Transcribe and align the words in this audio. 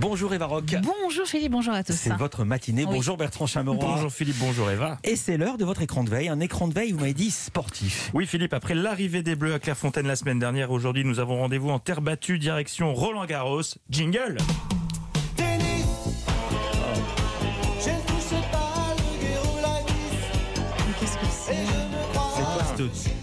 Bonjour 0.00 0.32
Eva 0.32 0.46
Rock. 0.46 0.76
Bonjour 0.82 1.26
Philippe, 1.26 1.52
bonjour 1.52 1.74
à 1.74 1.84
tous. 1.84 1.92
C'est 1.92 2.14
votre 2.14 2.44
matinée. 2.44 2.86
Oui. 2.86 2.94
Bonjour 2.94 3.18
Bertrand 3.18 3.46
Chameroy. 3.46 3.78
Bonjour 3.78 4.10
Philippe, 4.10 4.38
bonjour 4.38 4.70
Eva. 4.70 4.98
Et 5.04 5.14
c'est 5.14 5.36
l'heure 5.36 5.58
de 5.58 5.64
votre 5.66 5.82
écran 5.82 6.04
de 6.04 6.10
veille. 6.10 6.28
Un 6.28 6.40
écran 6.40 6.68
de 6.68 6.74
veille, 6.74 6.92
vous 6.92 7.00
m'avez 7.00 7.12
dit 7.12 7.30
sportif. 7.30 8.10
Oui 8.14 8.26
Philippe, 8.26 8.54
après 8.54 8.74
l'arrivée 8.74 9.22
des 9.22 9.36
Bleus 9.36 9.52
à 9.52 9.58
Clairefontaine 9.58 10.06
la 10.06 10.16
semaine 10.16 10.38
dernière, 10.38 10.70
aujourd'hui 10.70 11.04
nous 11.04 11.20
avons 11.20 11.36
rendez-vous 11.38 11.68
en 11.68 11.78
terre 11.78 12.00
battue, 12.00 12.38
direction 12.38 12.94
Roland 12.94 13.26
Garros. 13.26 13.60
Jingle 13.90 14.38
Tennis. 15.36 15.84
Je 17.84 17.90
ne 17.90 17.96
touche 18.06 18.40
pas 18.50 18.94
le 18.96 19.20
guéroulavis 19.20 19.92
Mais 20.86 20.94
qu'est-ce 20.98 21.16
que 21.16 21.26
c'est? 21.30 23.19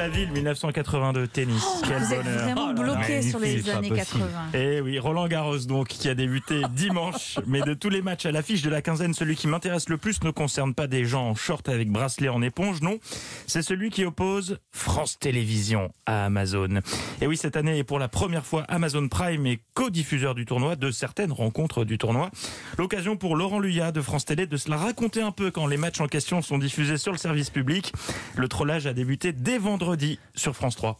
Philippe 0.00 0.14
Laville, 0.14 0.32
1982, 0.32 1.28
tennis. 1.28 1.62
Quel 1.82 1.98
Oh, 2.00 2.12
êtes 2.12 2.24
bonheur 2.24 2.44
vraiment 2.44 2.68
Oh 2.70 2.80
bloqué 2.80 3.22
sur 3.22 3.38
les 3.38 3.68
années 3.68 3.90
pas 3.90 3.96
possible. 3.96 4.20
80. 4.20 4.50
Eh 4.54 4.80
oui, 4.80 4.98
Roland 4.98 5.28
Garros 5.28 5.58
donc, 5.58 5.88
qui 5.88 6.08
a 6.08 6.14
débuté 6.14 6.62
dimanche. 6.72 7.38
Mais 7.46 7.60
de 7.60 7.74
tous 7.74 7.90
les 7.90 8.00
matchs 8.00 8.24
à 8.24 8.32
l'affiche 8.32 8.62
de 8.62 8.70
la 8.70 8.80
quinzaine, 8.80 9.12
celui 9.12 9.36
qui 9.36 9.46
m'intéresse 9.46 9.88
le 9.88 9.98
plus 9.98 10.22
ne 10.22 10.30
concerne 10.30 10.72
pas 10.74 10.86
des 10.86 11.04
gens 11.04 11.28
en 11.28 11.34
short 11.34 11.68
avec 11.68 11.90
bracelet 11.90 12.28
en 12.28 12.40
éponge, 12.40 12.80
non. 12.80 12.98
C'est 13.46 13.62
celui 13.62 13.90
qui 13.90 14.04
oppose 14.04 14.58
France 14.70 15.18
Télévisions 15.18 15.90
à 16.06 16.26
Amazon. 16.26 16.80
Et 17.20 17.26
oui, 17.26 17.36
cette 17.36 17.56
année, 17.56 17.78
et 17.78 17.84
pour 17.84 17.98
la 17.98 18.08
première 18.08 18.46
fois, 18.46 18.64
Amazon 18.68 19.06
Prime 19.08 19.46
est 19.46 19.60
co-diffuseur 19.74 20.34
du 20.34 20.46
tournoi, 20.46 20.76
de 20.76 20.90
certaines 20.90 21.32
rencontres 21.32 21.84
du 21.84 21.98
tournoi. 21.98 22.30
L'occasion 22.78 23.16
pour 23.16 23.36
Laurent 23.36 23.58
Luyat 23.58 23.92
de 23.92 24.00
France 24.00 24.24
Télé 24.24 24.46
de 24.46 24.56
se 24.56 24.70
la 24.70 24.76
raconter 24.76 25.20
un 25.20 25.32
peu 25.32 25.50
quand 25.50 25.66
les 25.66 25.76
matchs 25.76 26.00
en 26.00 26.06
question 26.06 26.40
sont 26.40 26.58
diffusés 26.58 26.96
sur 26.96 27.12
le 27.12 27.18
service 27.18 27.50
public. 27.50 27.92
Le 28.36 28.48
trollage 28.48 28.86
a 28.86 28.94
débuté 28.94 29.32
dès 29.32 29.58
vendredi 29.58 29.89
sur 30.34 30.54
France 30.54 30.76
3. 30.76 30.98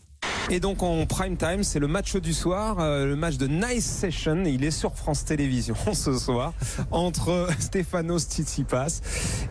Et 0.48 0.58
donc 0.58 0.82
en 0.82 1.06
prime 1.06 1.36
time, 1.36 1.62
c'est 1.62 1.78
le 1.78 1.86
match 1.86 2.16
du 2.16 2.32
soir, 2.32 2.78
euh, 2.80 3.06
le 3.06 3.16
match 3.16 3.36
de 3.36 3.46
Nice 3.46 3.84
Session. 3.84 4.42
Il 4.44 4.64
est 4.64 4.70
sur 4.70 4.94
France 4.94 5.24
Télévisions 5.24 5.76
ce 5.92 6.18
soir 6.18 6.54
entre 6.90 7.48
Stefanos 7.58 8.26
Tsitsipas 8.26 9.00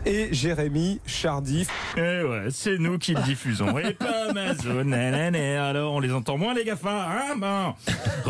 et 0.04 0.28
Jérémy 0.32 1.00
Chardy. 1.06 1.66
Eh 1.96 2.00
ouais, 2.00 2.48
c'est 2.50 2.78
nous 2.78 2.98
qui 2.98 3.14
le 3.14 3.22
diffusons. 3.22 3.78
Et 3.78 3.94
pas 3.94 4.26
Amazon. 4.30 4.92
Alors, 4.92 5.94
on 5.94 6.00
les 6.00 6.12
entend 6.12 6.36
moins, 6.36 6.54
les 6.54 6.64
GAFA. 6.64 7.08
Hein 7.08 7.36
bon. 7.36 7.74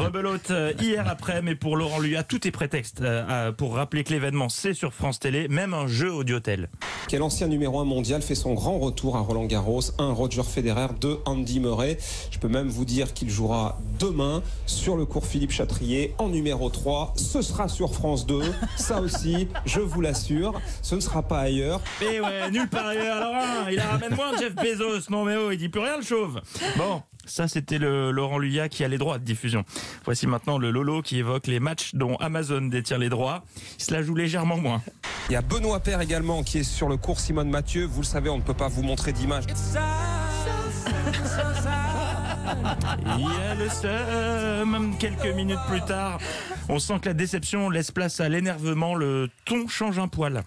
Rebelote 0.01 0.51
euh, 0.51 0.73
hier 0.81 1.09
après, 1.09 1.43
mais 1.43 1.55
pour 1.55 1.77
Laurent 1.77 1.99
Luyat, 1.99 2.23
tout 2.23 2.47
est 2.47 2.51
prétexte 2.51 3.01
euh, 3.01 3.53
pour 3.53 3.75
rappeler 3.75 4.05
que 4.05 4.13
l'événement, 4.13 4.49
c'est 4.49 4.75
sur 4.75 4.93
France 4.93 5.19
Télé, 5.19 5.49
même 5.49 5.75
un 5.75 5.87
jeu 5.87 6.13
audiotel. 6.13 6.69
Quel 7.09 7.23
ancien 7.23 7.49
numéro 7.49 7.81
1 7.81 7.85
mondial 7.85 8.23
fait 8.23 8.35
son 8.35 8.55
grand 8.55 8.79
retour 8.79 9.17
à 9.17 9.21
Roland 9.21 9.47
Garros? 9.47 9.81
Un 9.99 10.13
Roger 10.13 10.43
Federer, 10.43 10.89
deux 11.01 11.19
Andy 11.25 11.61
Murray. 11.61 11.99
Je 12.31 12.39
peux 12.39 12.49
même 12.51 12.69
vous 12.69 12.85
dire 12.85 13.15
qu'il 13.15 13.31
jouera 13.31 13.79
demain 13.99 14.43
sur 14.67 14.97
le 14.97 15.07
cours 15.07 15.27
Philippe 15.27 15.53
Chatrier 15.53 16.15
en 16.19 16.29
numéro 16.29 16.69
3. 16.69 17.15
Ce 17.17 17.43
sera 17.43 17.69
sur 17.69 17.95
France 17.95 18.27
2. 18.27 18.41
Ça 18.77 19.01
aussi, 19.01 19.49
je 19.65 19.81
vous 19.81 20.01
l'assure. 20.01 20.61
Ce 20.83 20.95
ne 20.95 21.01
sera 21.01 21.23
pas 21.23 21.41
ailleurs. 21.41 21.81
Et 22.03 22.21
ouais, 22.21 22.51
nulle 22.51 22.69
part 22.69 22.87
ailleurs. 22.87 23.17
Alors, 23.17 23.35
hein, 23.35 23.67
il 23.71 23.79
a 23.79 23.87
ramène 23.87 24.15
moins 24.15 24.37
Jeff 24.39 24.55
Bezos. 24.55 25.11
Non, 25.11 25.25
mais 25.25 25.37
oh, 25.37 25.51
il 25.51 25.59
dit 25.59 25.69
plus 25.69 25.81
rien, 25.81 25.97
le 25.97 26.03
chauve. 26.03 26.41
Bon. 26.77 27.03
Ça, 27.27 27.47
c'était 27.47 27.79
le 27.79 28.11
Laurent 28.11 28.39
Luyat 28.39 28.69
qui 28.69 28.83
a 28.83 28.89
les 28.89 28.99
droits 28.99 29.19
de 29.19 29.25
diffusion. 29.25 29.65
Voici 30.05 30.27
maintenant 30.27 30.59
le 30.59 30.73
Lolo 30.73 31.01
qui 31.01 31.19
évoque 31.19 31.47
les 31.47 31.61
matchs 31.61 31.95
dont 31.95 32.17
Amazon 32.17 32.63
détient 32.63 32.99
les 32.99 33.09
droits. 33.09 33.45
Il 33.79 33.85
se 33.85 33.93
la 33.93 34.03
joue 34.03 34.17
légèrement 34.17 34.57
moins. 34.57 34.83
Il 35.29 35.35
y 35.35 35.37
a 35.37 35.43
Benoît 35.43 35.79
Père 35.79 36.01
également 36.01 36.43
qui 36.43 36.59
est 36.59 36.65
sur 36.65 36.89
le 36.89 36.97
cours 36.97 37.21
Simone 37.21 37.49
Mathieu. 37.49 37.85
Vous 37.85 38.01
le 38.01 38.07
savez, 38.07 38.31
on 38.31 38.39
ne 38.39 38.43
peut 38.43 38.55
pas 38.55 38.69
vous 38.69 38.83
montrer 38.83 39.13
d'image. 39.13 39.45
Il 43.19 43.21
y 43.21 43.51
a 43.51 43.55
le 43.55 43.69
seum. 43.69 44.95
Quelques 44.99 45.35
minutes 45.35 45.59
plus 45.69 45.83
tard, 45.83 46.19
on 46.71 46.79
sent 46.79 46.95
que 47.03 47.09
la 47.09 47.15
déception 47.15 47.69
laisse 47.71 47.91
place 47.91 48.21
à 48.21 48.29
l'énervement. 48.29 48.95
Le 48.95 49.29
ton 49.45 49.67
change 49.69 49.99
un 49.99 50.09
poil. 50.09 50.43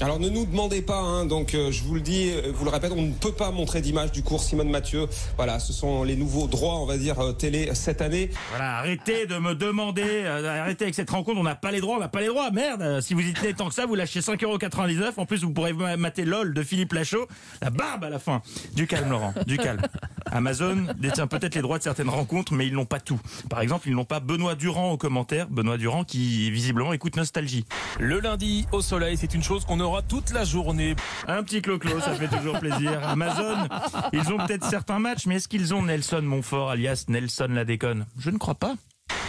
Alors 0.00 0.20
ne 0.20 0.28
nous 0.28 0.44
demandez 0.46 0.80
pas, 0.82 0.98
hein, 1.00 1.24
donc 1.26 1.54
euh, 1.54 1.72
je 1.72 1.82
vous 1.82 1.94
le 1.94 2.00
dis, 2.00 2.30
euh, 2.32 2.52
vous 2.54 2.64
le 2.64 2.70
répète, 2.70 2.92
on 2.94 3.02
ne 3.02 3.12
peut 3.12 3.32
pas 3.32 3.50
montrer 3.50 3.80
d'image 3.80 4.12
du 4.12 4.22
cours 4.22 4.40
Simone 4.42 4.70
Mathieu. 4.70 5.06
Voilà, 5.36 5.58
ce 5.58 5.72
sont 5.72 6.04
les 6.04 6.14
nouveaux 6.14 6.46
droits, 6.46 6.76
on 6.78 6.86
va 6.86 6.96
dire, 6.98 7.18
euh, 7.18 7.32
télé 7.32 7.70
cette 7.74 8.00
année. 8.00 8.30
Voilà, 8.50 8.78
arrêtez 8.78 9.26
de 9.26 9.38
me 9.38 9.54
demander, 9.54 10.02
euh, 10.04 10.62
arrêtez 10.62 10.84
avec 10.84 10.94
cette 10.94 11.10
rencontre, 11.10 11.38
on 11.40 11.42
n'a 11.42 11.56
pas 11.56 11.72
les 11.72 11.80
droits, 11.80 11.96
on 11.96 12.00
n'a 12.00 12.08
pas 12.08 12.20
les 12.20 12.28
droits, 12.28 12.50
merde 12.52 13.00
Si 13.00 13.12
vous 13.14 13.20
y 13.22 13.32
tenez 13.32 13.54
tant 13.54 13.68
que 13.68 13.74
ça, 13.74 13.86
vous 13.86 13.96
lâchez 13.96 14.20
5,99€, 14.20 15.14
en 15.16 15.26
plus 15.26 15.42
vous 15.42 15.50
pourrez 15.52 15.72
ma- 15.72 15.96
mater 15.96 16.24
LOL 16.24 16.54
de 16.54 16.62
Philippe 16.62 16.92
Lachaud, 16.92 17.26
la 17.60 17.70
barbe 17.70 18.04
à 18.04 18.10
la 18.10 18.20
fin. 18.20 18.40
Du 18.74 18.86
calme 18.86 19.10
Laurent, 19.10 19.34
du 19.46 19.56
calme. 19.56 19.82
Amazon 20.30 20.76
détient 20.98 21.26
peut-être 21.26 21.56
les 21.56 21.62
droits 21.62 21.78
de 21.78 21.82
certaines 21.82 22.08
rencontres, 22.08 22.52
mais 22.52 22.66
ils 22.68 22.74
n'ont 22.74 22.84
pas 22.84 23.00
tout. 23.00 23.20
Par 23.50 23.62
exemple, 23.62 23.88
ils 23.88 23.94
n'ont 23.96 24.04
pas 24.04 24.20
Benoît 24.20 24.54
Durand 24.54 24.92
au 24.92 24.96
commentaire, 24.96 25.48
Benoît 25.48 25.67
Durand 25.76 26.04
qui 26.04 26.50
visiblement 26.50 26.92
écoute 26.92 27.16
Nostalgie. 27.16 27.64
Le 27.98 28.20
lundi 28.20 28.66
au 28.72 28.80
soleil, 28.80 29.16
c'est 29.16 29.34
une 29.34 29.42
chose 29.42 29.64
qu'on 29.64 29.80
aura 29.80 30.02
toute 30.02 30.30
la 30.30 30.44
journée. 30.44 30.96
Un 31.26 31.42
petit 31.42 31.60
clo-clo, 31.60 32.00
ça 32.00 32.14
fait 32.14 32.28
toujours 32.28 32.58
plaisir. 32.58 33.00
Amazon, 33.06 33.68
ils 34.12 34.32
ont 34.32 34.38
peut-être 34.38 34.64
certains 34.64 34.98
matchs, 34.98 35.26
mais 35.26 35.36
est-ce 35.36 35.48
qu'ils 35.48 35.74
ont 35.74 35.82
Nelson 35.82 36.22
Montfort, 36.22 36.70
alias 36.70 37.04
Nelson 37.08 37.48
la 37.50 37.64
déconne? 37.64 38.06
Je 38.18 38.30
ne 38.30 38.38
crois 38.38 38.54
pas. 38.54 38.74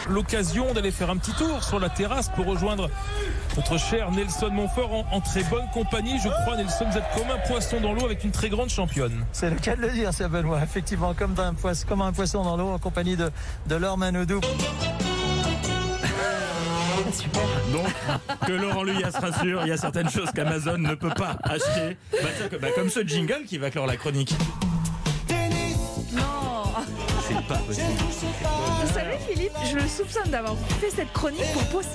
L'occasion 0.10 0.74
d'aller 0.74 0.92
faire 0.92 1.10
un 1.10 1.18
petit 1.18 1.34
tour 1.34 1.64
sur 1.64 1.80
la 1.80 1.90
terrasse 1.90 2.30
pour 2.30 2.46
rejoindre 2.46 2.90
notre 3.56 3.78
cher 3.78 4.12
Nelson 4.12 4.50
Montfort 4.52 4.94
en, 4.94 5.06
en 5.12 5.22
très 5.22 5.44
bonne 5.44 5.68
compagnie. 5.74 6.18
Je 6.24 6.30
crois, 6.30 6.56
Nelson, 6.56 6.86
vous 6.90 6.98
êtes 6.98 7.04
comme 7.16 7.30
un 7.30 7.48
poisson 7.48 7.82
dans 7.82 7.94
l'eau 7.94 8.06
avec 8.06 8.24
une 8.24 8.32
très 8.32 8.50
grande 8.50 8.70
championne. 8.70 9.26
C'est 9.34 9.50
le 9.50 9.58
cas 9.58 9.76
de 9.76 9.82
le 9.82 9.92
dire, 9.92 10.14
c'est 10.14 10.28
Benoît. 10.30 10.62
Effectivement, 10.64 11.14
comme, 11.14 11.34
d'un 11.34 11.54
poisson, 11.54 11.86
comme 11.88 12.02
un 12.02 12.14
poisson 12.14 12.44
dans 12.44 12.56
l'eau 12.58 12.70
en 12.70 12.80
compagnie 12.80 13.18
de, 13.18 13.30
de 13.68 13.76
Laure 13.76 13.98
Manodou. 13.98 14.40
Donc, 17.72 17.88
que 18.46 18.52
Laurent 18.52 18.84
Luyas 18.84 19.12
se 19.12 19.18
rassure, 19.20 19.62
il 19.64 19.70
y 19.70 19.72
a 19.72 19.78
certaines 19.78 20.10
choses 20.10 20.30
qu'Amazon 20.32 20.78
ne 20.78 20.96
peut 20.96 21.10
pas 21.10 21.38
acheter. 21.44 21.98
Bah, 22.12 22.18
que- 22.50 22.56
bah, 22.58 22.68
comme 22.76 22.90
ce 22.90 23.02
jingle 23.06 23.44
qui 23.48 23.58
va 23.58 23.70
clore 23.72 23.88
la 23.88 23.98
chronique. 23.98 24.34
Tennis. 25.28 25.78
Non 26.14 26.24
C'est 27.28 27.48
pas 27.48 27.58
possible. 27.58 27.86
Vous 28.82 28.94
savez 28.94 29.18
Philippe, 29.30 29.52
je 29.70 29.76
le 29.76 29.88
soupçonne 29.88 30.30
d'avoir 30.32 30.56
fait 30.80 30.90
cette 30.90 31.12
chronique 31.14 31.42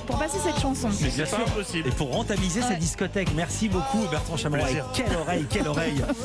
pour, 0.07 0.17
passer 0.17 0.37
cette 0.43 0.59
chanson. 0.61 0.89
Mais 1.01 1.09
c'est 1.09 1.29
pas 1.29 1.37
impossible. 1.37 1.87
Et 1.87 1.91
pour 1.91 2.11
rentabiliser 2.13 2.61
Ouais. 2.61 2.67
cette 2.69 2.79
discothèque, 2.79 3.29
merci 3.35 3.67
beaucoup 3.69 4.05
Bertrand. 4.09 4.35
Plaisir. 4.35 4.85
Quelle 4.93 5.15
oreille, 5.15 5.45
quelle 5.49 5.67
oreille 5.67 6.01